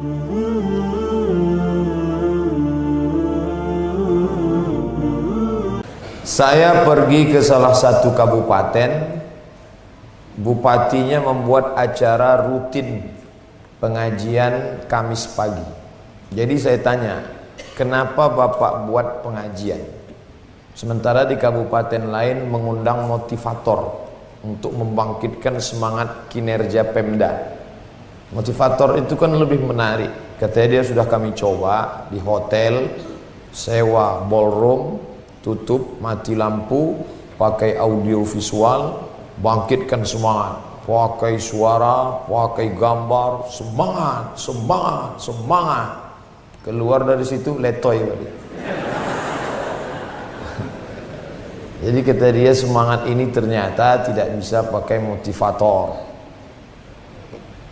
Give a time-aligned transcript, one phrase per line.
[0.00, 0.08] Saya
[6.88, 9.20] pergi ke salah satu kabupaten.
[10.40, 13.12] Bupatinya membuat acara rutin
[13.76, 15.68] pengajian Kamis pagi.
[16.32, 17.20] Jadi saya tanya
[17.76, 19.84] Kenapa Bapak buat pengajian?
[20.72, 24.00] Sementara di kabupaten lain mengundang motivator
[24.48, 27.59] Untuk membangkitkan semangat kinerja Pemda
[28.30, 30.38] Motivator itu kan lebih menarik.
[30.38, 32.86] Katanya dia sudah kami coba di hotel
[33.50, 35.02] Sewa ballroom
[35.42, 36.94] tutup mati lampu
[37.34, 39.10] pakai audio visual
[39.42, 40.62] bangkitkan semangat.
[40.86, 45.90] Pakai suara pakai gambar semangat semangat semangat.
[46.62, 48.30] Keluar dari situ letoy balik.
[51.82, 56.09] Jadi kata dia semangat ini ternyata tidak bisa pakai motivator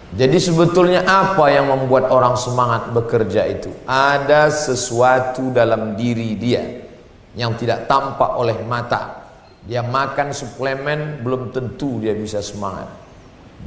[0.09, 6.65] jadi sebetulnya apa yang membuat orang semangat bekerja itu ada sesuatu dalam diri dia
[7.37, 9.29] yang tidak tampak oleh mata.
[9.69, 12.89] Dia makan suplemen belum tentu dia bisa semangat.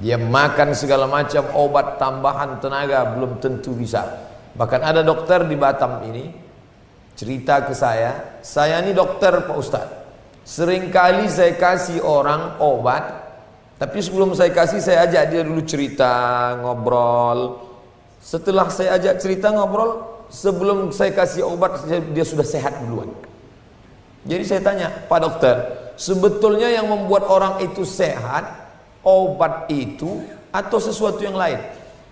[0.02, 4.02] Dia makan segala macam obat tambahan tenaga belum tentu bisa.
[4.58, 6.26] Bahkan ada dokter di Batam ini
[7.14, 9.88] cerita ke saya, saya ini dokter Pak Ustaz.
[10.42, 13.31] Seringkali saya kasih orang obat,
[13.82, 16.14] tapi sebelum saya kasih saya ajak dia dulu cerita,
[16.62, 17.66] ngobrol.
[18.22, 23.10] Setelah saya ajak cerita ngobrol, sebelum saya kasih obat dia sudah sehat duluan.
[24.22, 25.56] Jadi saya tanya, Pak Dokter,
[25.98, 28.70] sebetulnya yang membuat orang itu sehat,
[29.02, 31.58] obat itu atau sesuatu yang lain?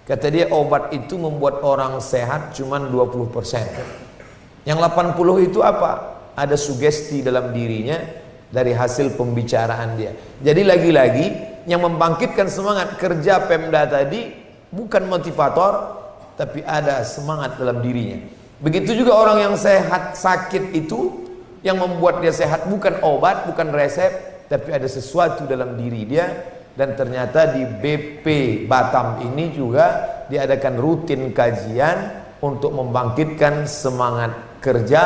[0.09, 4.65] Kata dia obat itu membuat orang sehat cuma 20%.
[4.65, 6.17] Yang 80 itu apa?
[6.33, 8.01] Ada sugesti dalam dirinya
[8.49, 10.17] dari hasil pembicaraan dia.
[10.41, 11.25] Jadi lagi-lagi
[11.69, 14.33] yang membangkitkan semangat kerja Pemda tadi
[14.73, 16.01] bukan motivator
[16.33, 18.17] tapi ada semangat dalam dirinya.
[18.57, 21.29] Begitu juga orang yang sehat sakit itu
[21.61, 24.09] yang membuat dia sehat bukan obat, bukan resep,
[24.49, 26.57] tapi ada sesuatu dalam diri dia.
[26.73, 28.27] Dan ternyata di BP
[28.65, 35.01] Batam ini juga diadakan rutin kajian untuk membangkitkan semangat kerja.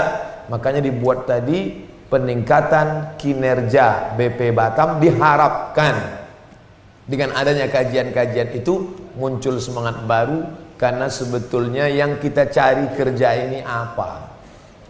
[0.47, 6.22] Makanya dibuat tadi peningkatan kinerja BP Batam diharapkan
[7.03, 10.47] dengan adanya kajian-kajian itu muncul semangat baru
[10.79, 14.33] karena sebetulnya yang kita cari kerja ini apa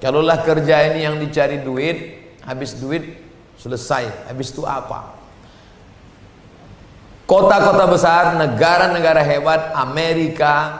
[0.03, 3.23] Kalaulah kerja ini yang dicari duit, habis duit
[3.55, 4.27] selesai.
[4.27, 5.15] Habis itu apa?
[7.23, 10.75] Kota-kota besar, negara-negara hebat, Amerika,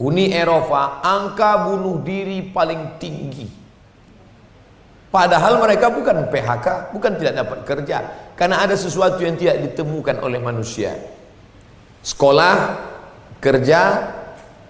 [0.00, 3.59] Uni Eropa, angka bunuh diri paling tinggi.
[5.10, 7.98] Padahal mereka bukan PHK, bukan tidak dapat kerja,
[8.38, 10.94] karena ada sesuatu yang tidak ditemukan oleh manusia.
[12.06, 12.78] Sekolah,
[13.42, 14.06] kerja,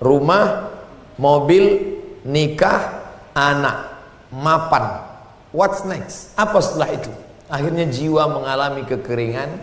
[0.01, 0.73] rumah,
[1.21, 1.93] mobil,
[2.25, 3.05] nikah,
[3.37, 4.01] anak,
[4.33, 5.05] mapan.
[5.53, 6.33] What's next?
[6.41, 7.13] Apa setelah itu?
[7.53, 9.61] Akhirnya jiwa mengalami kekeringan,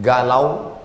[0.00, 0.80] galau,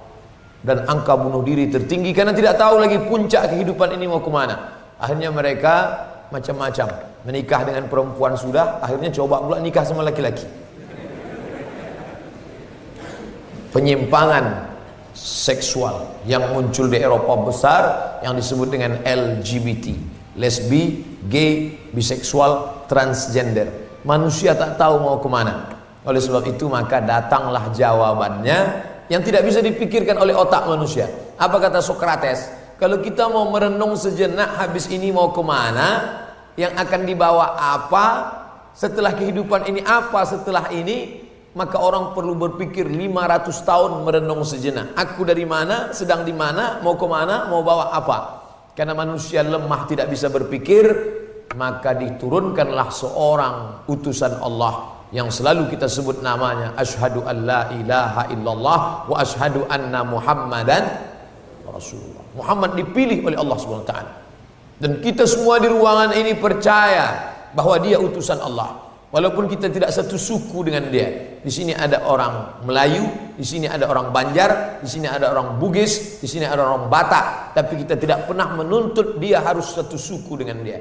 [0.60, 4.76] dan angka bunuh diri tertinggi karena tidak tahu lagi puncak kehidupan ini mau ke mana.
[5.00, 5.76] Akhirnya mereka
[6.28, 7.09] macam-macam.
[7.28, 10.48] Menikah dengan perempuan sudah, akhirnya coba pula nikah sama laki-laki.
[13.76, 14.72] Penyimpangan
[15.14, 17.84] seksual yang muncul di Eropa besar
[18.24, 19.94] yang disebut dengan LGBT,
[20.40, 23.68] lesbi, gay, biseksual, transgender.
[24.08, 25.76] Manusia tak tahu mau ke mana.
[26.08, 28.60] Oleh sebab itu maka datanglah jawabannya
[29.12, 31.12] yang tidak bisa dipikirkan oleh otak manusia.
[31.36, 32.48] Apa kata Socrates?
[32.80, 35.88] Kalau kita mau merenung sejenak habis ini mau ke mana,
[36.60, 38.06] yang akan dibawa apa,
[38.76, 41.24] setelah kehidupan ini apa setelah ini,
[41.56, 44.92] maka orang perlu berpikir 500 tahun merenung sejenak.
[45.00, 48.18] Aku dari mana, sedang di mana, mau ke mana, mau bawa apa.
[48.76, 50.84] Karena manusia lemah tidak bisa berpikir,
[51.56, 53.56] maka diturunkanlah seorang
[53.88, 60.06] utusan Allah yang selalu kita sebut namanya asyhadu an la ilaha illallah wa asyhadu anna
[60.06, 60.86] muhammadan
[61.66, 64.12] rasulullah Muhammad dipilih oleh Allah Subhanahu wa taala
[64.80, 68.88] dan kita semua di ruangan ini percaya bahwa dia utusan Allah.
[69.10, 71.42] Walaupun kita tidak satu suku dengan dia.
[71.42, 76.22] Di sini ada orang Melayu di sini ada orang Banjar di sini ada orang Bugis
[76.22, 77.58] di sini ada orang Batak.
[77.58, 80.80] Tapi kita tidak pernah menuntut dia harus satu suku dengan dia.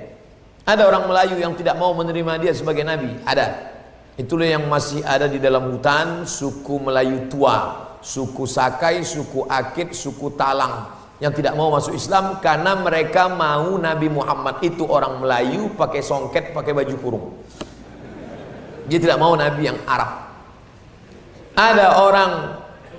[0.69, 3.17] Ada orang Melayu yang tidak mau menerima dia sebagai nabi.
[3.25, 3.75] Ada.
[4.20, 10.37] Itulah yang masih ada di dalam hutan suku Melayu tua, suku Sakai, suku Akit, suku
[10.37, 15.99] Talang yang tidak mau masuk Islam karena mereka mau Nabi Muhammad itu orang Melayu pakai
[15.99, 17.26] songket, pakai baju kurung.
[18.87, 20.31] Dia tidak mau Nabi yang Arab.
[21.59, 22.31] Ada orang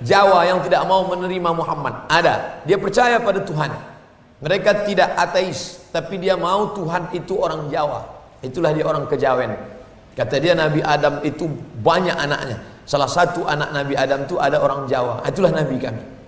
[0.04, 2.08] Jawa yang tidak mau menerima Muhammad.
[2.12, 2.64] Ada.
[2.68, 3.72] Dia percaya pada Tuhan.
[4.40, 8.04] Mereka tidak ateis, tapi dia mau Tuhan itu orang Jawa.
[8.40, 9.52] Itulah dia orang kejawen.
[10.16, 11.48] Kata dia Nabi Adam itu
[11.80, 12.60] banyak anaknya.
[12.84, 15.24] Salah satu anak Nabi Adam itu ada orang Jawa.
[15.24, 16.19] Itulah Nabi kami.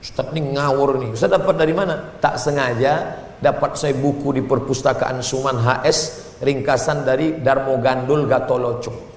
[0.00, 1.12] Ustaz ini ngawur nih.
[1.12, 2.16] Ustaz dapat dari mana?
[2.24, 5.98] Tak sengaja dapat saya buku di perpustakaan Suman HS
[6.40, 9.12] ringkasan dari Darmo Gandul Gatoloco.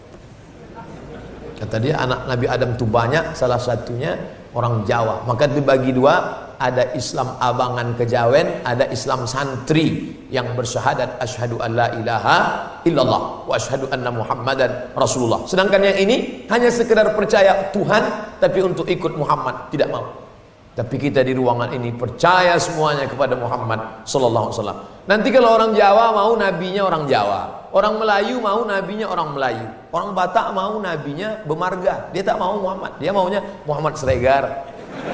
[1.55, 4.19] Kata dia anak Nabi Adam itu banyak, salah satunya
[4.51, 5.23] orang Jawa.
[5.23, 11.87] Maka dibagi dua, ada Islam abangan kejawen, ada Islam santri yang bersyahadat asyhadu an la
[11.95, 12.37] ilaha
[12.83, 15.47] illallah wa asyhadu anna muhammadan rasulullah.
[15.47, 18.03] Sedangkan yang ini hanya sekedar percaya Tuhan
[18.43, 20.23] tapi untuk ikut Muhammad tidak mau.
[20.73, 24.79] Tapi kita di ruangan ini percaya semuanya kepada Muhammad sallallahu alaihi wasallam.
[25.05, 30.09] Nanti kalau orang Jawa mau nabinya orang Jawa, orang Melayu mau nabinya orang Melayu, orang
[30.17, 32.09] Batak mau nabinya Bemarga.
[32.09, 34.65] Dia tak mau Muhammad, dia maunya Muhammad Sregar.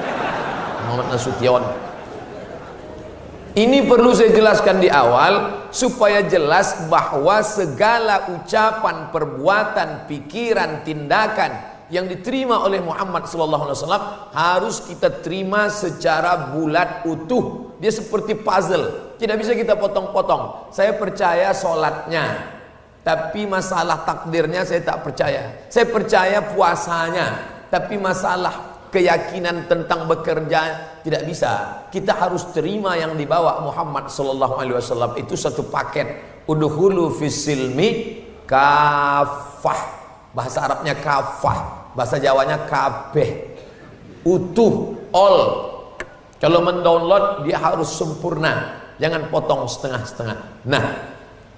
[0.88, 1.60] Muhammad Nasution.
[3.50, 12.06] Ini perlu saya jelaskan di awal supaya jelas bahwa segala ucapan, perbuatan, pikiran, tindakan yang
[12.06, 17.74] diterima oleh Muhammad wasallam harus kita terima secara bulat utuh.
[17.82, 20.70] Dia seperti puzzle, tidak bisa kita potong-potong.
[20.70, 22.46] Saya percaya solatnya,
[23.02, 25.66] tapi masalah takdirnya saya tak percaya.
[25.66, 27.26] Saya percaya puasanya,
[27.66, 30.60] tapi masalah keyakinan tentang bekerja
[31.02, 31.82] tidak bisa.
[31.90, 36.06] Kita harus terima yang dibawa Muhammad wasallam itu satu paket.
[36.46, 39.98] Udhulu fisilmi kafah.
[40.30, 43.58] Bahasa Arabnya kafah bahasa Jawanya kabeh.
[44.20, 45.70] Utuh all
[46.40, 48.80] kalau mendownload dia harus sempurna.
[49.00, 50.68] Jangan potong setengah-setengah.
[50.68, 50.84] Nah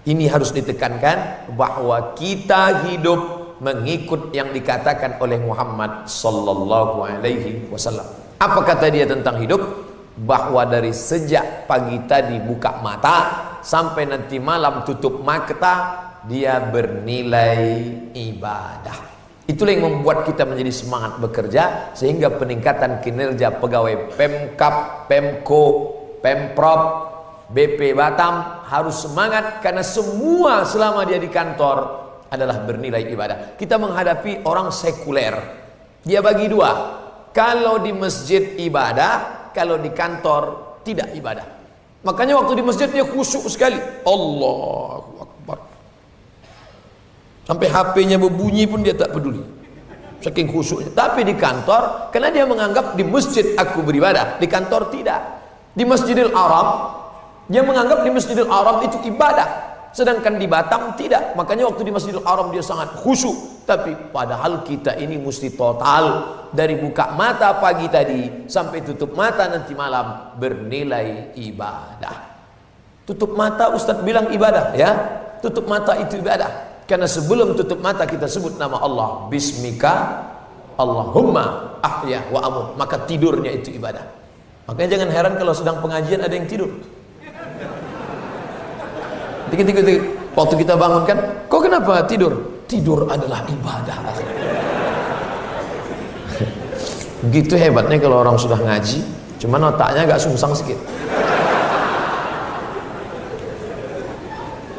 [0.07, 8.07] ini harus ditekankan bahwa kita hidup mengikut yang dikatakan oleh Muhammad sallallahu alaihi wasallam.
[8.43, 9.63] Apa kata dia tentang hidup?
[10.13, 13.19] Bahwa dari sejak pagi tadi buka mata
[13.63, 17.81] sampai nanti malam tutup mata dia bernilai
[18.13, 19.13] ibadah
[19.43, 25.65] Itulah yang membuat kita menjadi semangat bekerja sehingga peningkatan kinerja pegawai Pemkap, Pemko,
[26.23, 26.81] Pemprov,
[27.51, 33.59] BP Batam harus semangat karena semua selama dia di kantor adalah bernilai ibadah.
[33.59, 35.35] Kita menghadapi orang sekuler.
[36.07, 37.03] Dia bagi dua.
[37.35, 41.45] Kalau di masjid ibadah, kalau di kantor tidak ibadah.
[42.03, 43.79] Makanya waktu di masjid dia khusyuk sekali.
[44.07, 45.12] Akbar.
[47.43, 49.43] Sampai HP-nya berbunyi pun dia tak peduli.
[50.23, 50.95] Saking khusyuknya.
[50.95, 55.43] Tapi di kantor, karena dia menganggap di masjid aku beribadah, di kantor tidak.
[55.73, 56.69] Di Masjidil Arab,
[57.49, 59.73] dia menganggap di Masjidil Arab itu ibadah.
[59.93, 61.37] Sedangkan di Batam tidak.
[61.37, 63.65] Makanya waktu di Masjidil Arab dia sangat khusyuk.
[63.69, 66.05] Tapi padahal kita ini mesti total
[66.49, 72.17] dari buka mata pagi tadi sampai tutup mata nanti malam bernilai ibadah.
[73.05, 74.91] Tutup mata Ustadz bilang ibadah ya.
[75.45, 76.72] Tutup mata itu ibadah.
[76.93, 80.29] Karena sebelum tutup mata kita sebut nama Allah Bismika
[80.77, 82.67] Allahumma ahya wa amut.
[82.77, 84.05] Maka tidurnya itu ibadah.
[84.69, 86.69] Makanya jangan heran kalau sedang pengajian ada yang tidur.
[89.49, 90.05] Dikit-dikit
[90.37, 91.19] Waktu kita bangun kan
[91.49, 92.61] Kok kenapa tidur?
[92.69, 93.97] Tidur adalah ibadah.
[97.25, 99.01] Begitu hebatnya kalau orang sudah ngaji
[99.41, 100.77] Cuman otaknya agak sungsang sedikit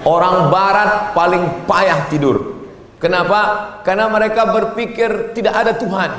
[0.04, 2.68] Orang barat paling payah tidur.
[3.00, 3.40] Kenapa?
[3.84, 6.12] Karena mereka berpikir tidak ada Tuhan.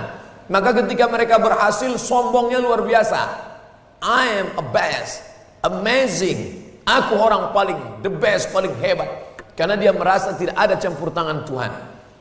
[0.49, 3.21] Maka ketika mereka berhasil sombongnya luar biasa.
[4.05, 5.25] I am a best,
[5.64, 6.61] amazing.
[6.85, 9.09] Aku orang paling the best, paling hebat.
[9.57, 11.73] Karena dia merasa tidak ada campur tangan Tuhan.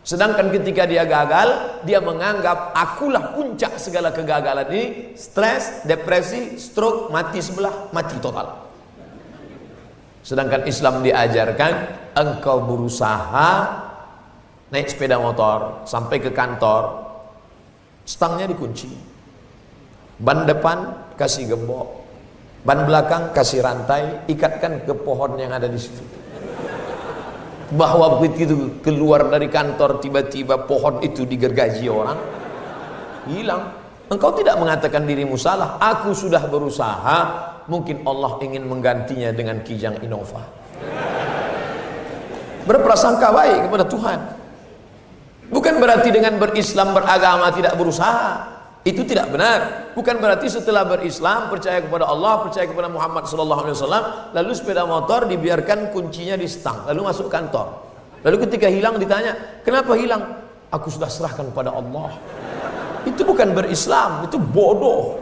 [0.03, 4.83] Sedangkan ketika dia gagal, dia menganggap akulah puncak segala kegagalan ini.
[5.15, 8.72] Stres, depresi, stroke, mati sebelah, mati total.
[10.23, 11.73] Sedangkan Islam diajarkan
[12.15, 13.51] engkau berusaha
[14.71, 17.03] naik sepeda motor sampai ke kantor,
[18.07, 18.87] stangnya dikunci.
[20.23, 22.07] Ban depan kasih gembok,
[22.63, 26.01] ban belakang kasih rantai, ikatkan ke pohon yang ada di situ.
[27.75, 32.19] Bahwa begitu keluar dari kantor tiba-tiba pohon itu digergaji orang,
[33.27, 33.75] hilang.
[34.07, 35.75] Engkau tidak mengatakan dirimu salah.
[35.81, 40.43] Aku sudah berusaha mungkin Allah ingin menggantinya dengan kijang Innova.
[42.63, 44.19] Berprasangka baik kepada Tuhan.
[45.51, 48.53] Bukan berarti dengan berislam beragama tidak berusaha.
[48.83, 49.59] Itu tidak benar.
[49.95, 55.95] Bukan berarti setelah berislam percaya kepada Allah, percaya kepada Muhammad wasallam, lalu sepeda motor dibiarkan
[55.95, 57.79] kuncinya di stang, lalu masuk kantor.
[58.27, 62.17] Lalu ketika hilang ditanya, "Kenapa hilang?" Aku sudah serahkan kepada Allah.
[63.07, 65.21] Itu bukan berislam, itu bodoh.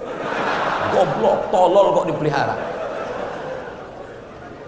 [0.92, 2.56] Goblok, tolol kok dipelihara.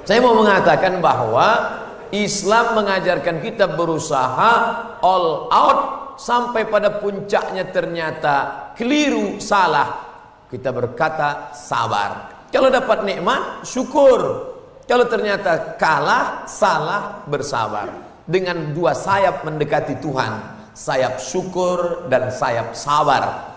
[0.04, 1.80] Saya mau mengatakan bahwa
[2.12, 4.52] Islam mengajarkan kita berusaha
[5.00, 5.80] all out
[6.20, 10.12] sampai pada puncaknya ternyata keliru, salah.
[10.52, 12.30] Kita berkata sabar.
[12.54, 14.52] Kalau dapat nikmat, syukur.
[14.86, 17.90] Kalau ternyata kalah, salah, bersabar.
[18.28, 20.32] Dengan dua sayap mendekati Tuhan,
[20.76, 23.53] sayap syukur dan sayap sabar.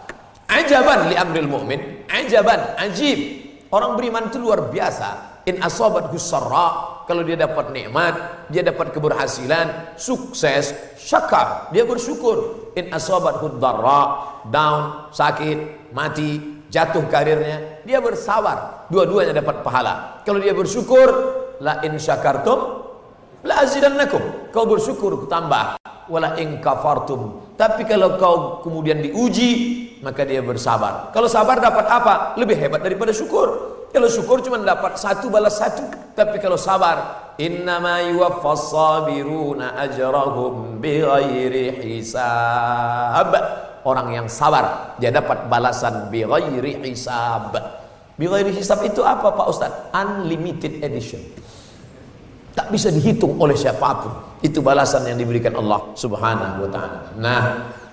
[0.47, 3.45] Ajaban li amril mu'min, ajaban, ajib.
[3.75, 5.43] Orang beriman itu luar biasa.
[5.47, 12.71] In asobat husarra, kalau dia dapat nikmat, dia dapat keberhasilan, sukses, syakar, dia bersyukur.
[12.75, 14.03] In asobat hudarra,
[14.51, 18.87] down, sakit, mati, jatuh karirnya, dia bersabar.
[18.91, 20.23] Dua-duanya dapat pahala.
[20.27, 21.09] Kalau dia bersyukur,
[21.63, 22.87] la in syakartum
[23.47, 24.51] la azidannakum.
[24.51, 25.79] Kau bersyukur ku tambah.
[26.07, 27.55] Wala in kafartum.
[27.59, 29.51] Tapi kalau kau kemudian diuji,
[30.05, 31.11] maka dia bersabar.
[31.11, 32.15] Kalau sabar dapat apa?
[32.39, 33.75] Lebih hebat daripada syukur.
[33.91, 35.83] Kalau syukur cuma dapat satu balas satu.
[36.13, 43.31] Tapi kalau sabar, innama yuwaffas sabiruna ajrahum bighairi hisab
[43.87, 47.55] orang yang sabar dia dapat balasan bi ghairi hisab
[48.17, 51.21] bi ghairi hisab itu apa Pak Ustaz unlimited edition
[52.57, 57.43] tak bisa dihitung oleh siapa pun itu balasan yang diberikan Allah Subhanahu wa taala nah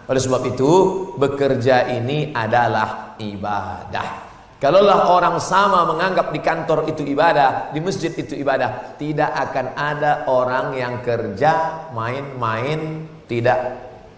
[0.08, 0.72] oleh sebab itu
[1.20, 4.32] bekerja ini adalah ibadah
[4.64, 10.24] Kalaulah orang sama menganggap di kantor itu ibadah, di masjid itu ibadah, tidak akan ada
[10.32, 13.60] orang yang kerja main-main, tidak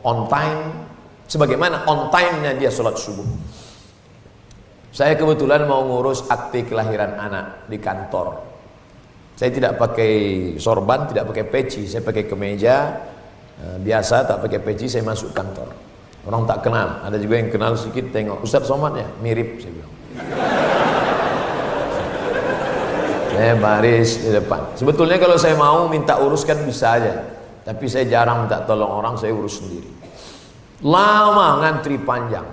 [0.05, 0.85] on time,
[1.25, 3.25] Sebagaimana on time-nya dia sholat subuh.
[4.93, 8.44] Saya kebetulan mau ngurus akte kelahiran anak di kantor.
[9.35, 10.13] Saya tidak pakai
[10.63, 12.75] sorban, tidak pakai peci, saya pakai kemeja
[13.59, 15.75] eh, biasa, tak pakai peci, saya masuk kantor.
[16.25, 19.93] Orang tak kenal, ada juga yang kenal sedikit tengok Ustaz Somad ya, mirip saya bilang.
[23.35, 24.61] saya baris di depan.
[24.79, 27.13] Sebetulnya kalau saya mau minta uruskan bisa aja,
[27.67, 29.91] tapi saya jarang minta tolong orang, saya urus sendiri.
[30.81, 32.47] Lama ngantri panjang.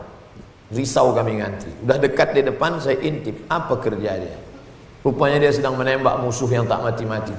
[0.72, 1.70] Risau kami ngantri.
[1.84, 3.44] Udah dekat di depan saya intip.
[3.46, 4.36] Apa kerja dia?
[5.02, 7.34] Rupanya dia sedang menembak musuh yang tak mati-mati.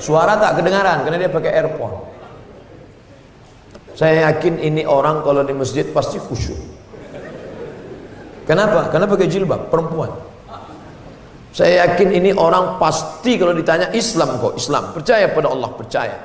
[0.00, 1.96] Suara tak kedengaran karena dia pakai earphone.
[3.92, 6.56] Saya yakin ini orang kalau di masjid pasti khusyuk.
[8.48, 8.88] Kenapa?
[8.88, 10.10] Karena pakai jilbab, perempuan.
[11.52, 14.96] Saya yakin ini orang pasti kalau ditanya Islam kok, Islam.
[14.96, 16.16] Percaya pada Allah, percaya.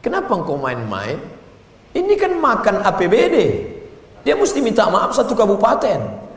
[0.00, 1.20] Kenapa engkau main-main?
[1.92, 3.36] Ini kan makan APBD.
[4.24, 6.29] Dia mesti minta maaf satu kabupaten.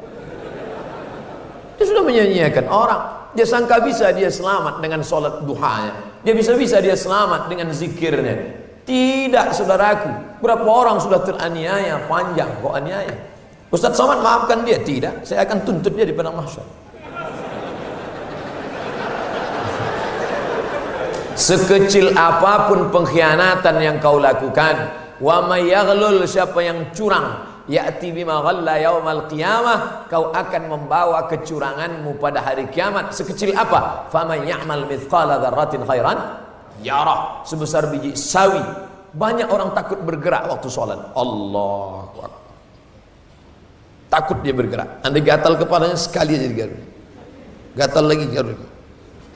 [1.84, 3.02] Dia sudah menyanyiakan orang.
[3.36, 6.16] Dia sangka bisa dia selamat dengan sholat duhanya.
[6.24, 8.56] Dia bisa-bisa dia selamat dengan zikirnya.
[8.88, 10.40] Tidak saudaraku.
[10.40, 13.12] Berapa orang sudah teraniaya panjang kok aniaya.
[13.68, 14.80] Ustaz Somad maafkan dia.
[14.80, 15.28] Tidak.
[15.28, 16.64] Saya akan tuntut dia di padang mahsyar.
[21.36, 24.88] Sekecil apa pun pengkhianatan yang kau lakukan,
[25.20, 32.20] wa may yaghlul siapa yang curang, ya'ti bima ghalla yaumal qiyamah, kau akan membawa kecuranganmu
[32.20, 33.16] pada hari kiamat.
[33.16, 34.08] Sekecil apa?
[34.12, 36.18] Faman ya'mal mithqala dzarratin khairan
[36.84, 37.44] yarah.
[37.48, 38.62] Sebesar biji sawi.
[39.14, 41.14] Banyak orang takut bergerak waktu sholat.
[41.14, 42.10] Allah
[44.10, 45.02] Takut dia bergerak.
[45.02, 46.82] Anda gatal kepalanya sekali aja digaruk.
[47.74, 48.62] Gatal lagi garuk.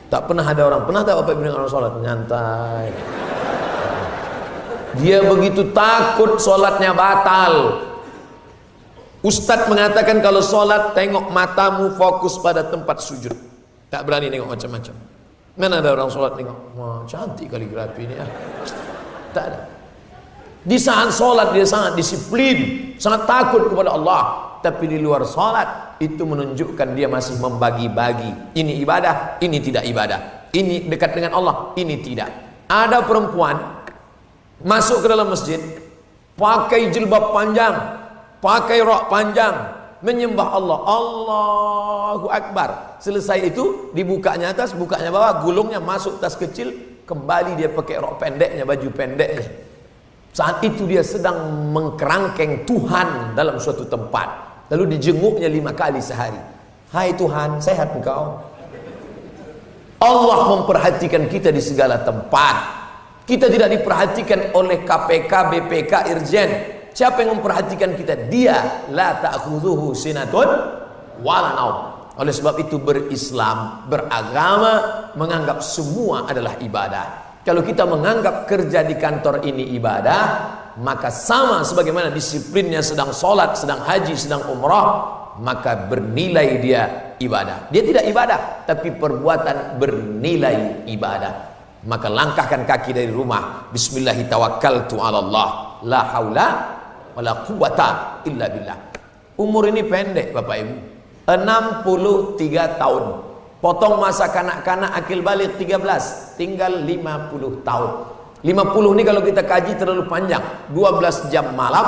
[0.07, 1.93] Tak pernah ada orang, pernah tak Bapak Ibu orang sholat?
[2.00, 2.88] Nyantai.
[5.01, 7.53] Dia begitu takut sholatnya batal.
[9.26, 13.34] Ustadz mengatakan kalau sholat tengok matamu fokus pada tempat sujud.
[13.90, 14.96] Tak berani tengok macam-macam.
[15.58, 18.28] Mana ada orang sholat tengok, wah cantik kaligrafi ini ya.
[19.34, 19.60] Tak ada.
[20.62, 24.22] Di saat sholat dia sangat disiplin, sangat takut kepada Allah.
[24.62, 28.54] Tapi di luar sholat itu menunjukkan dia masih membagi-bagi.
[28.54, 30.50] Ini ibadah, ini tidak ibadah.
[30.54, 32.30] Ini dekat dengan Allah, ini tidak.
[32.70, 33.58] Ada perempuan
[34.62, 35.58] masuk ke dalam masjid,
[36.38, 37.97] pakai jilbab panjang,
[38.39, 39.56] pakai rok panjang,
[40.01, 40.79] menyembah Allah.
[40.86, 43.00] Allahu Akbar.
[43.01, 46.74] Selesai itu dibukanya atas, bukanya bawah, gulungnya masuk tas kecil,
[47.06, 49.46] kembali dia pakai rok pendeknya, baju pendeknya.
[50.38, 54.46] Saat itu dia sedang mengkerangkeng Tuhan dalam suatu tempat.
[54.70, 56.38] Lalu dijenguknya lima kali sehari.
[56.94, 58.38] Hai Tuhan, sehat engkau?
[59.98, 62.56] Allah memperhatikan kita di segala tempat.
[63.25, 66.76] Kita tidak diperhatikan oleh KPK, BPK, Irjen.
[66.98, 68.25] Siapa yang memperhatikan kita?
[68.25, 68.89] Dia.
[68.89, 70.50] La ta'khudhuhu sinatun
[71.22, 71.77] wala naum.
[72.18, 77.38] Oleh sebab itu berislam, beragama, menganggap semua adalah ibadah.
[77.46, 80.22] Kalau kita menganggap kerja di kantor ini ibadah,
[80.82, 84.89] maka sama sebagaimana disiplinnya sedang sholat, sedang haji, sedang umrah,
[85.38, 87.70] maka bernilai dia ibadah.
[87.70, 91.34] Dia tidak ibadah, tapi perbuatan bernilai ibadah.
[91.86, 93.70] Maka langkahkan kaki dari rumah.
[93.70, 95.86] Bismillahirrahmanirrahim.
[95.86, 96.76] La haula
[97.18, 98.78] wala quwata illa billah.
[99.42, 100.76] Umur ini pendek Bapak Ibu.
[101.26, 103.06] 63 tahun.
[103.58, 107.92] Potong masa kanak-kanak akil balik 13, tinggal 50 tahun.
[108.46, 110.46] 50 ini kalau kita kaji terlalu panjang.
[110.70, 111.86] 12 jam malam,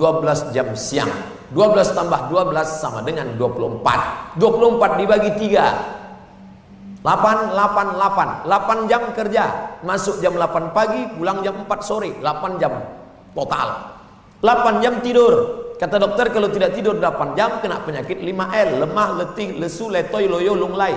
[0.00, 1.12] 12 jam siang.
[1.52, 4.40] 12 tambah 12 sama dengan 24.
[4.40, 7.04] 24 dibagi 3.
[7.04, 8.48] 8, 8, 8.
[8.48, 9.44] 8 jam kerja.
[9.84, 12.16] Masuk jam 8 pagi, pulang jam 4 sore.
[12.24, 12.72] 8 jam
[13.36, 14.00] total.
[14.42, 15.62] 8 jam tidur.
[15.78, 20.58] Kata dokter kalau tidak tidur 8 jam kena penyakit 5L, lemah, letih, lesu, letoy, loyo,
[20.58, 20.94] lunglai.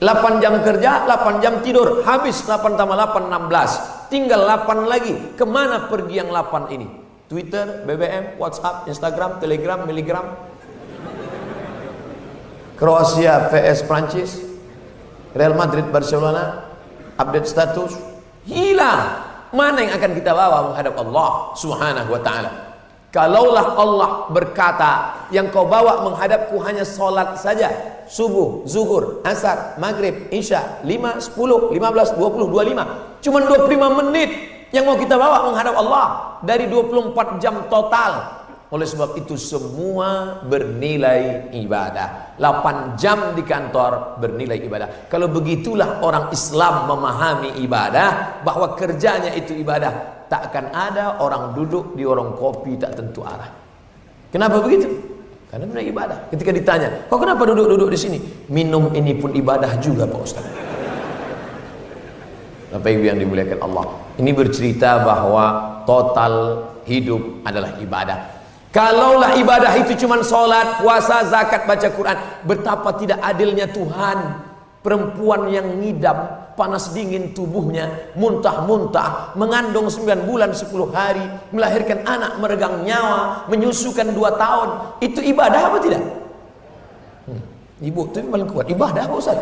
[0.00, 2.04] 8 jam kerja, 8 jam tidur.
[2.04, 4.12] Habis 8 tambah 8, 16.
[4.12, 5.14] Tinggal 8 lagi.
[5.36, 6.88] Ke mana pergi yang 8 ini?
[7.28, 10.26] Twitter, BBM, WhatsApp, Instagram, Telegram, Miligram.
[12.76, 14.30] Kroasia PS Prancis.
[15.32, 16.68] Real Madrid Barcelona.
[17.16, 17.96] Update status.
[18.44, 19.33] Hilang.
[19.54, 22.50] Mana yang akan kita bawa menghadap Allah Subhanahu wa taala?
[23.14, 27.70] Kalaulah Allah berkata, yang kau bawa menghadapku hanya solat saja,
[28.10, 33.22] subuh, zuhur, asar, maghrib, isya, 5, 10, 15, 20, 25.
[33.22, 34.30] Cuma 25 menit
[34.74, 36.06] yang mau kita bawa menghadap Allah
[36.42, 38.42] dari 24 jam total.
[38.74, 42.34] Oleh sebab itu semua bernilai ibadah.
[42.42, 45.06] 8 jam di kantor bernilai ibadah.
[45.06, 51.94] Kalau begitulah orang Islam memahami ibadah bahwa kerjanya itu ibadah, tak akan ada orang duduk
[51.94, 53.46] di warung kopi tak tentu arah.
[54.34, 54.90] Kenapa begitu?
[55.54, 56.18] Karena benar ibadah.
[56.34, 58.18] Ketika ditanya, kok kenapa duduk-duduk di sini?
[58.50, 60.42] Minum ini pun ibadah juga Pak Ustaz.
[62.74, 63.86] Bapak Ibu yang dimuliakan Allah.
[64.18, 68.33] Ini bercerita bahwa total hidup adalah ibadah.
[68.74, 72.18] Kalaulah ibadah itu cuma sholat, puasa, zakat, baca Quran.
[72.42, 74.50] Betapa tidak adilnya Tuhan.
[74.82, 82.82] Perempuan yang ngidam, panas dingin tubuhnya, muntah-muntah, mengandung 9 bulan 10 hari, melahirkan anak, meregang
[82.82, 84.68] nyawa, menyusukan 2 tahun.
[85.00, 86.02] Itu ibadah apa tidak?
[87.30, 87.42] Hmm.
[87.78, 88.66] Ibu itu paling kuat.
[88.68, 89.38] Ibadah apa Ustaz?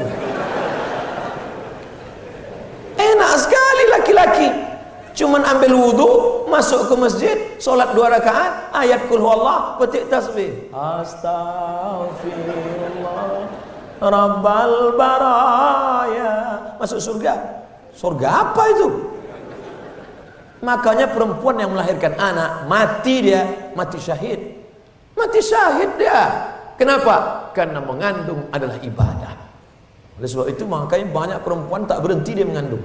[3.00, 4.48] Enak sekali laki-laki.
[5.16, 6.10] Cuman ambil wudhu,
[6.52, 10.68] masuk ke masjid, solat dua rakaat, ayat kul Allah, petik tasbih.
[10.68, 13.48] Astaghfirullah,
[13.96, 16.60] Rabbal baraya.
[16.76, 17.64] Masuk surga.
[17.96, 19.08] Surga apa itu?
[20.62, 24.38] Makanya perempuan yang melahirkan anak, mati dia, mati syahid.
[25.16, 26.52] Mati syahid dia.
[26.76, 27.48] Kenapa?
[27.56, 29.34] Karena mengandung adalah ibadah.
[30.20, 32.84] Oleh sebab itu makanya banyak perempuan tak berhenti dia mengandung.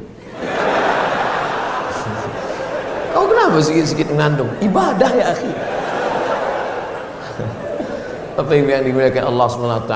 [3.17, 4.45] Kau kenapa sikit-sikit mengandung?
[4.61, 5.49] Ibadah ya akhi.
[8.37, 9.95] Apa yang dimuliakan Allah SWT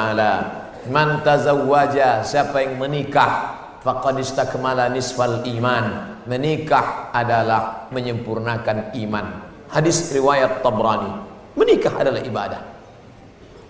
[0.89, 6.17] Man tazawwaja Siapa yang menikah Faqad istakmala nisfal iman.
[6.25, 9.25] Menikah adalah Menyempurnakan iman.
[9.69, 11.13] Hadis riwayat Tabrani.
[11.53, 12.61] Menikah adalah ibadah.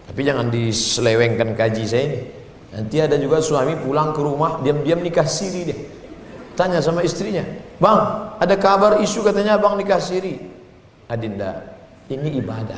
[0.07, 2.19] Tapi jangan diselewengkan kaji saya ini.
[2.71, 5.90] Nanti ada juga suami pulang ke rumah Diam-diam nikah siri dia
[6.51, 7.43] Tanya sama istrinya
[7.81, 7.97] Bang,
[8.37, 10.37] ada kabar isu katanya abang nikah siri.
[11.09, 11.65] Adinda,
[12.13, 12.77] ini ibadah.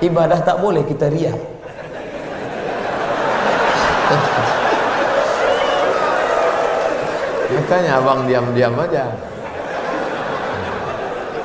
[0.00, 1.36] Ibadah tak boleh kita riak.
[7.52, 9.12] Makanya abang diam-diam aja.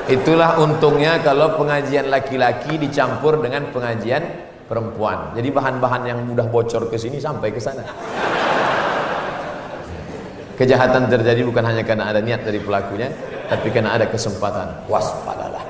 [0.08, 4.24] Itulah untungnya kalau pengajian laki-laki dicampur dengan pengajian
[4.64, 5.36] perempuan.
[5.36, 7.84] Jadi bahan-bahan yang mudah bocor ke sini sampai ke sana.
[10.54, 13.10] Kejahatan terjadi bukan hanya karena ada niat dari pelakunya,
[13.50, 14.86] tapi karena ada kesempatan.
[14.86, 15.62] Waspadalah.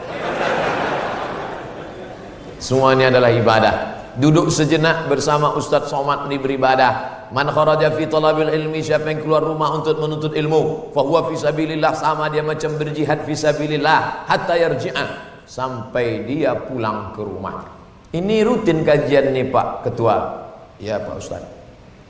[2.60, 3.74] Semua ini adalah ibadah.
[4.20, 7.26] Duduk sejenak bersama Ustaz Somad ini beribadah.
[7.32, 11.34] Man kharaja fi talabil ilmi siapa yang keluar rumah untuk menuntut ilmu, fa huwa fi
[11.34, 15.04] sabilillah sama dia macam berjihad fi sabilillah hatta yarji'a
[15.48, 17.74] sampai dia pulang ke rumah.
[18.14, 20.16] Ini rutin kajian nih Pak Ketua.
[20.78, 21.42] Ya Pak Ustaz.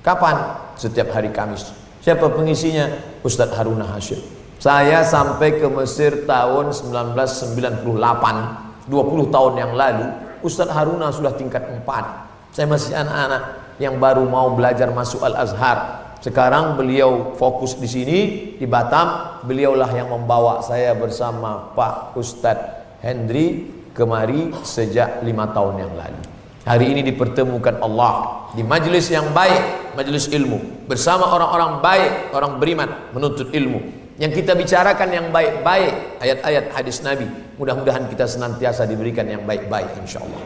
[0.04, 0.36] Kapan?
[0.76, 1.83] Setiap hari Kamis.
[2.04, 2.84] Siapa pengisinya?
[3.24, 4.20] Ustadz Haruna Hashim.
[4.60, 10.12] Saya sampai ke Mesir tahun 1998, 20 tahun yang lalu.
[10.44, 12.52] Ustadz Haruna sudah tingkat 4.
[12.52, 13.42] Saya masih anak-anak
[13.80, 16.12] yang baru mau belajar masuk Al-Azhar.
[16.20, 18.18] Sekarang beliau fokus di sini
[18.60, 19.40] di Batam.
[19.48, 23.64] Beliaulah yang membawa saya bersama Pak Ustadz Hendri
[23.96, 26.33] kemari sejak lima tahun yang lalu.
[26.64, 32.88] Hari ini dipertemukan Allah di majelis yang baik, majelis ilmu bersama orang-orang baik, orang beriman
[33.12, 33.84] menuntut ilmu.
[34.16, 37.28] Yang kita bicarakan yang baik-baik, ayat-ayat hadis Nabi.
[37.60, 40.40] Mudah-mudahan kita senantiasa diberikan yang baik-baik insyaallah.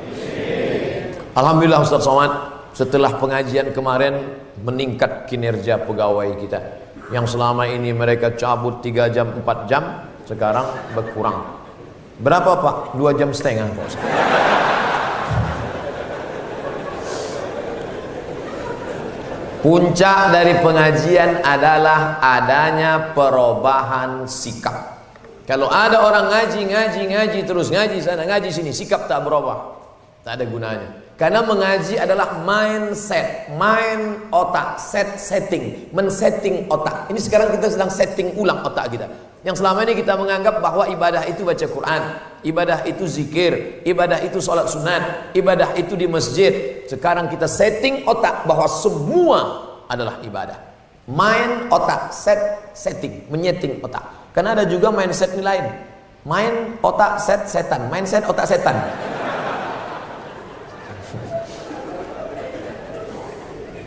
[1.38, 2.34] Alhamdulillah Ustaz Somad,
[2.74, 4.18] setelah pengajian kemarin
[4.58, 6.58] meningkat kinerja pegawai kita.
[7.14, 10.66] Yang selama ini mereka cabut 3 jam, 4 jam, sekarang
[10.98, 11.62] berkurang.
[12.18, 12.76] Berapa Pak?
[12.98, 13.90] 2 jam setengah Pak.
[19.68, 24.96] Puncak dari pengajian adalah adanya perubahan sikap.
[25.44, 29.76] Kalau ada orang ngaji, ngaji, ngaji, terus ngaji sana, ngaji sini, sikap tak berubah.
[30.24, 30.88] Tak ada gunanya.
[31.20, 37.12] Karena mengaji adalah mindset, mind otak, set setting, men-setting otak.
[37.12, 39.04] Ini sekarang kita sedang setting ulang otak kita.
[39.44, 42.02] Yang selama ini kita menganggap bahwa ibadah itu baca Quran,
[42.46, 46.84] ibadah itu zikir, ibadah itu sholat sunat, ibadah itu di masjid.
[46.86, 49.40] Sekarang kita setting otak bahwa semua
[49.88, 50.58] adalah ibadah.
[51.08, 54.04] Mind otak, set setting, menyeting otak.
[54.36, 55.64] Karena ada juga mindset ini lain.
[56.28, 58.76] Mind otak set setan, mindset otak setan.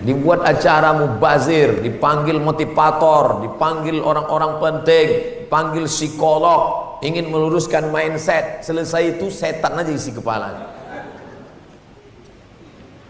[0.01, 5.07] dibuat acara mubazir, dipanggil motivator, dipanggil orang-orang penting,
[5.45, 8.65] dipanggil psikolog, ingin meluruskan mindset.
[8.65, 10.71] Selesai itu setan aja isi kepala.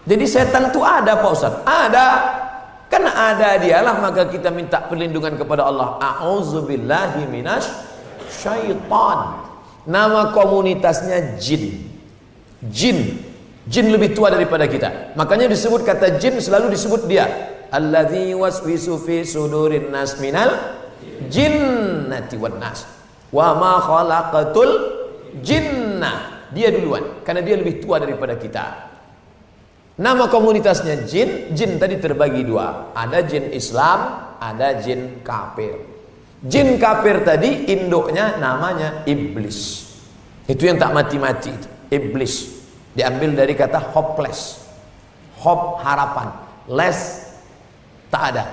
[0.02, 1.54] Jadi setan itu ada Pak Ustaz?
[1.62, 2.06] Ada.
[2.90, 5.96] Karena ada dialah maka kita minta perlindungan kepada Allah.
[6.02, 7.70] A'udzubillahi minas
[8.28, 9.48] syaitan.
[9.86, 11.88] Nama komunitasnya jin.
[12.62, 12.98] Jin
[13.62, 15.14] Jin lebih tua daripada kita.
[15.14, 17.30] Makanya disebut kata jin selalu disebut dia.
[17.70, 20.50] Alladzi waswisu fi sudurin nas minal
[21.30, 23.01] jinnati wan nas.
[23.32, 24.70] Wa ma khalaqatul
[25.40, 26.44] jinna.
[26.52, 28.92] Dia duluan karena dia lebih tua daripada kita.
[29.96, 32.92] Nama komunitasnya jin, jin tadi terbagi dua.
[32.92, 35.80] Ada jin Islam, ada jin kafir.
[36.44, 39.88] Jin kafir tadi induknya namanya iblis.
[40.44, 42.50] Itu yang tak mati-mati itu, iblis.
[42.92, 44.60] Diambil dari kata hopeless.
[45.40, 46.28] Hope harapan.
[46.68, 47.32] Less
[48.12, 48.44] tak ada.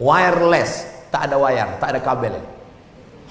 [0.00, 2.34] Wireless tak ada wire, tak ada kabel.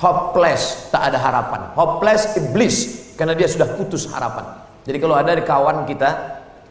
[0.01, 1.69] Hopeless tak ada harapan.
[1.77, 2.75] Hopeless iblis
[3.13, 4.43] karena dia sudah putus harapan.
[4.81, 6.09] Jadi kalau ada di kawan kita,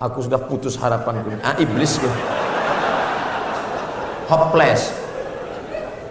[0.02, 1.22] aku sudah putus harapan.
[1.46, 2.10] Ah iblis gitu.
[4.26, 4.90] Hopeless.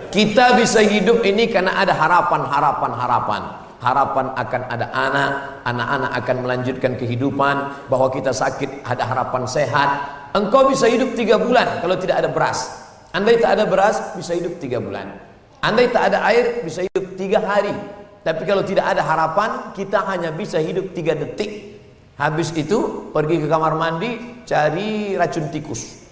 [0.09, 3.41] Kita bisa hidup ini karena ada harapan, harapan, harapan
[3.79, 5.31] harapan akan ada anak,
[5.63, 7.55] anak-anak akan melanjutkan kehidupan,
[7.87, 9.89] bahwa kita sakit ada harapan sehat.
[10.35, 12.69] Engkau bisa hidup tiga bulan kalau tidak ada beras.
[13.09, 15.28] Andai tak ada beras bisa hidup tiga bulan.
[15.59, 17.75] Andai tak ada air bisa hidup tiga hari.
[18.23, 21.79] Tapi kalau tidak ada harapan kita hanya bisa hidup tiga detik.
[22.19, 26.03] Habis itu pergi ke kamar mandi cari racun tikus.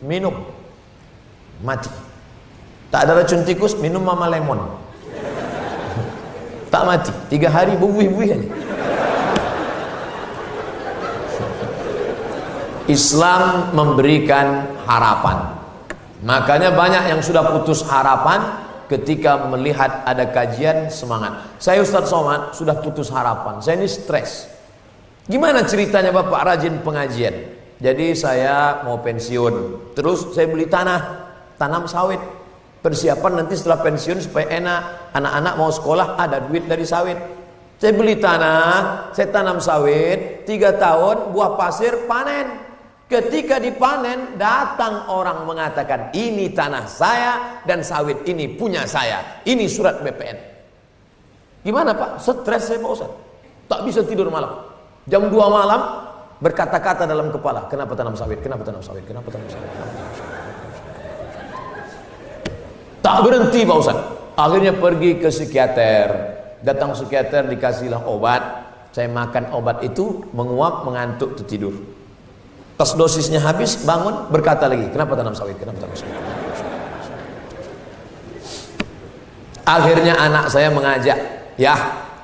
[0.00, 0.44] Minum.
[1.64, 1.88] Mati.
[2.88, 4.60] Tak ada racun tikus minum mama lemon.
[6.68, 7.12] Tak mati.
[7.32, 8.48] Tiga hari buih-buih.
[12.88, 15.60] Islam memberikan harapan.
[16.24, 21.60] Makanya banyak yang sudah putus harapan ketika melihat ada kajian semangat.
[21.60, 23.60] Saya Ustadz Somad sudah putus harapan.
[23.60, 24.48] Saya ini stres.
[25.28, 27.36] Gimana ceritanya Bapak rajin pengajian?
[27.78, 29.54] Jadi saya mau pensiun.
[29.94, 31.00] Terus saya beli tanah,
[31.60, 32.18] tanam sawit.
[32.78, 35.12] Persiapan nanti setelah pensiun supaya enak.
[35.14, 37.18] Anak-anak mau sekolah ada duit dari sawit.
[37.78, 42.67] Saya beli tanah, saya tanam sawit, tiga tahun buah pasir panen.
[43.08, 49.40] Ketika dipanen, datang orang mengatakan, ini tanah saya dan sawit ini punya saya.
[49.48, 50.36] Ini surat BPN.
[51.64, 52.20] Gimana Pak?
[52.20, 53.08] Stres saya Pak Ustaz.
[53.64, 54.60] Tak bisa tidur malam.
[55.08, 56.04] Jam 2 malam,
[56.36, 59.72] berkata-kata dalam kepala, kenapa tanam sawit, kenapa tanam sawit, kenapa tanam sawit.
[63.00, 63.98] Tak berhenti Pak Ustaz.
[64.36, 66.06] Akhirnya pergi ke psikiater.
[66.60, 68.68] Datang psikiater dikasihlah obat.
[68.92, 71.97] Saya makan obat itu menguap, mengantuk, tertidur.
[72.78, 75.58] Pas dosisnya habis, bangun, berkata lagi, kenapa tanam sawit?
[75.58, 76.14] Kenapa tanam sawit?
[79.66, 81.18] Akhirnya anak saya mengajak,
[81.58, 81.74] ya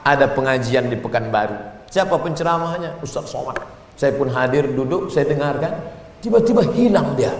[0.06, 1.58] ada pengajian di Pekanbaru.
[1.90, 3.02] Siapa penceramahnya?
[3.02, 3.58] Ustaz Somad.
[3.98, 5.74] Saya pun hadir duduk, saya dengarkan.
[6.22, 7.34] Tiba-tiba hilang dia.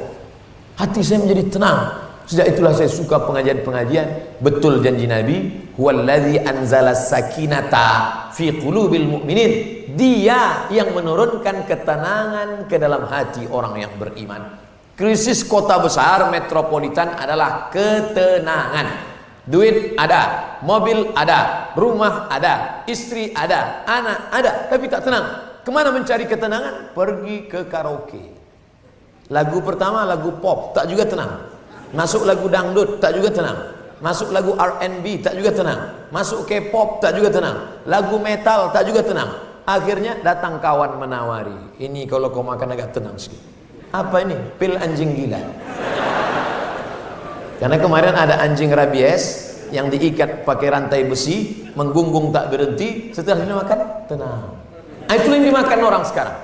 [0.75, 1.79] Hati saya menjadi tenang.
[2.27, 4.43] Sejak itulah saya suka pengajian-pengajian.
[4.43, 9.51] Betul janji Nabi, huwallazi anzala sakinata fi qulubil mu'minin.
[9.95, 14.59] Dia yang menurunkan ketenangan ke dalam hati orang yang beriman.
[14.99, 19.15] Krisis kota besar metropolitan adalah ketenangan.
[19.45, 25.27] Duit ada, mobil ada, rumah ada, istri ada, anak ada, tapi tak tenang.
[25.61, 26.97] Ke mana mencari ketenangan?
[26.97, 28.35] Pergi ke karaoke.
[29.29, 31.45] Lagu pertama lagu pop, tak juga tenang.
[31.93, 33.59] Masuk lagu dangdut, tak juga tenang.
[34.05, 35.81] Masuk lagu R&B tak juga tenang.
[36.13, 37.81] Masuk K-pop tak juga tenang.
[37.89, 39.33] Lagu metal tak juga tenang.
[39.65, 41.81] Akhirnya datang kawan menawari.
[41.81, 43.41] Ini kalau kau makan agak tenang sedikit.
[43.97, 44.37] Apa ini?
[44.61, 45.41] Pil anjing gila.
[47.57, 53.57] Karena kemarin ada anjing rabies yang diikat pakai rantai besi, menggungung tak berhenti, setelah dia
[53.57, 54.53] makan tenang.
[55.09, 56.37] Nah, itu yang dimakan orang sekarang.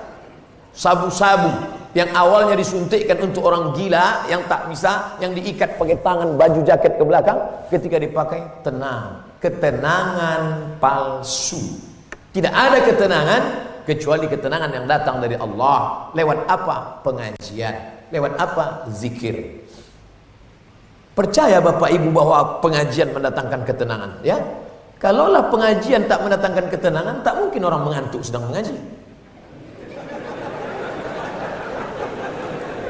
[0.72, 6.60] Sabu-sabu yang awalnya disuntikkan untuk orang gila yang tak bisa, yang diikat pakai tangan baju
[6.62, 9.26] jaket ke belakang, ketika dipakai tenang.
[9.42, 11.58] Ketenangan palsu.
[12.30, 13.42] Tidak ada ketenangan
[13.82, 16.12] kecuali ketenangan yang datang dari Allah.
[16.14, 17.02] Lewat apa?
[17.02, 17.74] Pengajian.
[18.14, 18.86] Lewat apa?
[18.92, 19.66] Zikir.
[21.10, 24.38] Percaya Bapak Ibu bahwa pengajian mendatangkan ketenangan, ya?
[25.02, 28.99] Kalaulah pengajian tak mendatangkan ketenangan, tak mungkin orang mengantuk sedang mengaji.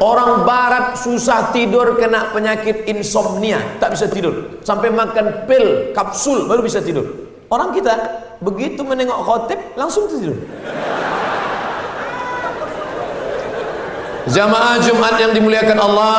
[0.00, 4.56] Orang barat susah tidur kena penyakit insomnia, tak bisa tidur.
[4.64, 7.04] Sampai makan pil, kapsul baru bisa tidur.
[7.52, 7.92] Orang kita
[8.40, 10.40] begitu menengok khotib langsung tidur.
[14.24, 16.18] Jamaah Jumat yang dimuliakan Allah,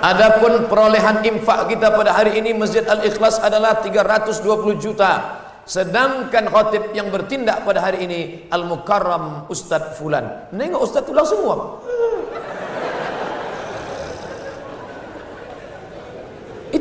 [0.00, 4.40] adapun perolehan infak kita pada hari ini Masjid Al-Ikhlas adalah 320
[4.80, 5.44] juta.
[5.68, 10.48] Sedangkan khatib yang bertindak pada hari ini Al-Mukarram Ustadz Fulan.
[10.48, 11.62] Nengok Ustadz itu langsung uang.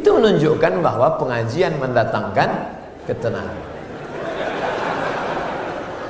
[0.07, 2.47] Itu menunjukkan bahwa pengajian mendatangkan
[3.11, 3.59] ketenangan.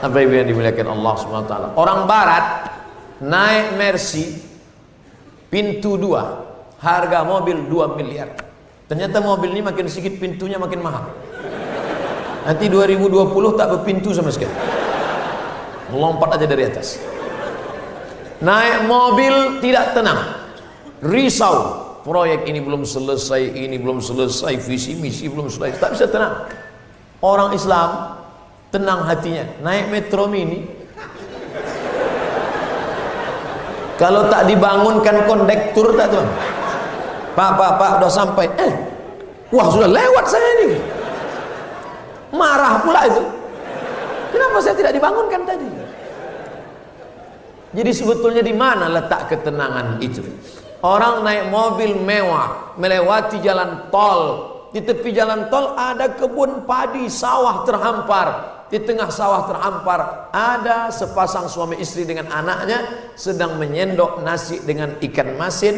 [0.06, 1.54] Apa yang dimuliakan Allah SWT.
[1.74, 2.78] Orang barat
[3.26, 4.38] naik Mercy
[5.50, 6.46] Pintu dua,
[6.78, 8.38] harga mobil 2 miliar.
[8.86, 11.10] Ternyata mobil ini makin sedikit pintunya makin mahal.
[12.46, 14.54] Nanti 2020 tak berpintu sama sekali.
[15.90, 17.02] Melompat aja dari atas.
[18.46, 20.38] Naik mobil tidak tenang.
[21.02, 21.87] Risau.
[22.08, 25.76] Proyek ini belum selesai, ini belum selesai, visi misi belum selesai.
[25.76, 26.48] Tak bisa tenang.
[27.20, 28.16] Orang Islam
[28.72, 29.44] tenang hatinya.
[29.60, 30.64] Naik metro mini
[34.00, 36.30] Kalau tak dibangunkan kondektur tak tuan?
[37.36, 38.46] Pak, pak, pak, udah sampai.
[38.56, 38.74] Eh,
[39.52, 40.80] wah sudah lewat saya ini.
[42.32, 43.24] Marah pula itu.
[44.32, 45.70] Kenapa saya tidak dibangunkan tadi?
[47.76, 50.24] Jadi sebetulnya di mana letak ketenangan itu?
[50.88, 54.56] Orang naik mobil mewah, melewati jalan tol.
[54.72, 61.48] Di tepi jalan tol ada kebun padi, sawah terhampar di tengah sawah terhampar ada sepasang
[61.48, 65.76] suami istri dengan anaknya sedang menyendok nasi dengan ikan masin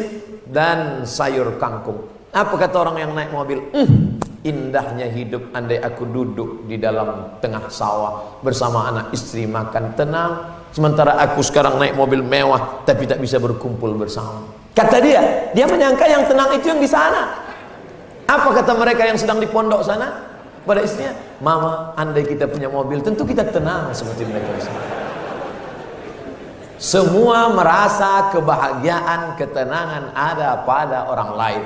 [0.50, 2.02] dan sayur kangkung.
[2.34, 3.58] Apa kata orang yang naik mobil?
[3.70, 10.32] Mm, indahnya hidup andai aku duduk di dalam tengah sawah bersama anak istri makan tenang.
[10.74, 14.59] Sementara aku sekarang naik mobil mewah tapi tak bisa berkumpul bersama.
[14.70, 17.34] Kata dia, dia menyangka yang tenang itu yang di sana.
[18.30, 20.30] Apa kata mereka yang sedang di pondok sana?
[20.64, 24.52] pada istrinya, "Mama, andai kita punya mobil, tentu kita tenang seperti mereka
[26.80, 31.62] Semua merasa kebahagiaan, ketenangan ada pada orang lain.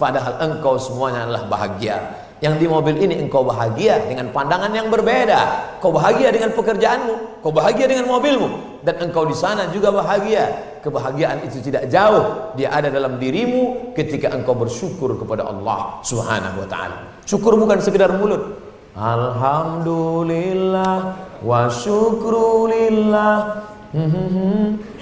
[0.00, 2.00] Padahal engkau semuanya adalah bahagia.
[2.40, 5.40] Yang di mobil ini engkau bahagia dengan pandangan yang berbeda.
[5.84, 7.14] Kau bahagia dengan pekerjaanmu,
[7.44, 10.72] kau bahagia dengan mobilmu, dan engkau di sana juga bahagia.
[10.80, 16.68] Kebahagiaan itu tidak jauh, dia ada dalam dirimu ketika engkau bersyukur kepada Allah Subhanahu wa
[16.68, 16.96] taala.
[17.28, 18.56] Syukur bukan sekedar mulut.
[18.96, 20.96] Alhamdulillah
[21.44, 23.60] wa syukrulillah.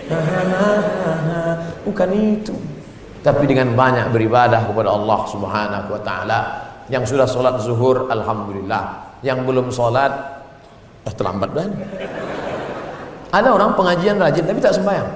[1.82, 2.54] Bukan itu.
[3.22, 6.40] Tapi dengan banyak beribadah kepada Allah Subhanahu wa taala.
[6.90, 9.16] Yang sudah sholat zuhur alhamdulillah.
[9.24, 10.12] Yang belum sholat
[11.08, 11.70] eh, terlambat kan?
[13.32, 15.08] Ada orang pengajian rajin tapi tak sembahyang.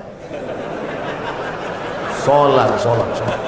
[2.24, 3.40] Sholat, sholat, sholat.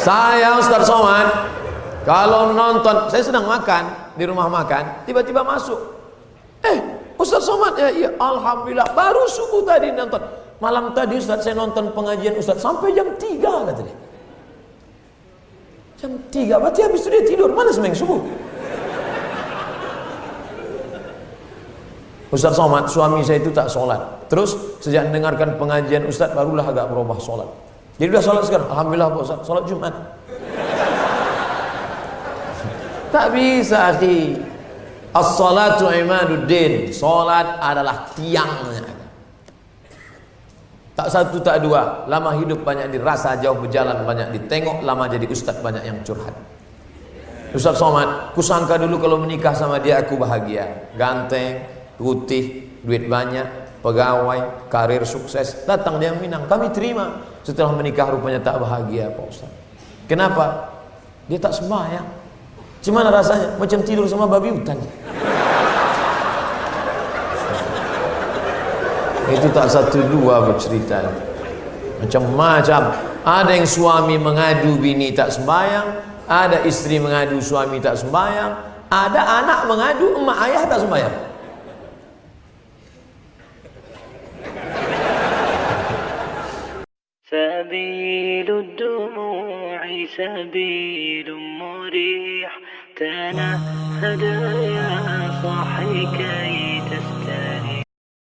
[0.00, 1.28] Saya Ustaz Somad
[2.08, 5.76] kalau nonton, saya sedang makan di rumah makan, tiba-tiba masuk.
[6.64, 6.78] Eh,
[7.20, 10.22] Ustaz Somad ya, iya, alhamdulillah baru subuh tadi nonton.
[10.62, 13.96] Malam tadi Ustaz saya nonton pengajian Ustaz sampai jam 3 kata dia.
[16.00, 17.52] Jam 3, berarti habis itu dia tidur.
[17.52, 18.49] Mana semeng subuh?
[22.30, 23.98] Ustaz Somad, suami saya itu tak sholat.
[24.30, 27.50] Terus sejak mendengarkan pengajian Ustaz barulah agak berubah sholat.
[27.98, 28.68] Jadi udah sholat sekarang.
[28.70, 29.38] Alhamdulillah Pak Ustaz.
[29.42, 29.94] Sholat Jumat.
[33.14, 34.38] tak bisa akhi.
[35.10, 36.94] As-salatu imaduddin.
[36.94, 38.86] Sholat adalah tiangnya.
[40.94, 42.06] Tak satu tak dua.
[42.06, 44.86] Lama hidup banyak dirasa, jauh berjalan banyak ditengok.
[44.86, 46.38] Lama jadi ustaz banyak yang curhat.
[47.50, 50.94] Ustaz Somad, kusangka dulu kalau menikah sama dia aku bahagia.
[50.94, 53.44] Ganteng, putih, duit banyak,
[53.84, 55.68] pegawai, karir sukses.
[55.68, 57.20] Datang dia Minang, kami terima.
[57.44, 59.52] Setelah menikah rupanya tak bahagia Pak Ustaz.
[60.08, 60.72] Kenapa?
[61.28, 62.08] Dia tak sembahyang.
[62.80, 63.60] Gimana rasanya?
[63.60, 64.80] Macam tidur sama babi hutan.
[69.30, 71.06] Itu tak satu dua bercerita.
[72.00, 72.82] Macam-macam.
[73.20, 75.86] Ada yang suami mengadu bini tak sembahyang,
[76.24, 78.52] ada istri mengadu suami tak sembahyang,
[78.88, 81.29] ada anak mengadu emak ayah tak sembahyang.
[87.30, 92.58] سبيل الدموع سبيل مريح.
[92.96, 94.22] تنهد
[94.76, 97.79] يا صاحي كي تستريح.